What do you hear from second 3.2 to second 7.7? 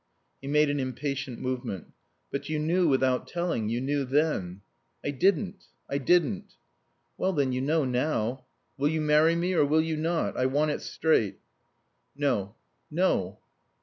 telling. You knew then." "I didn't. I didn't." "Well, then, you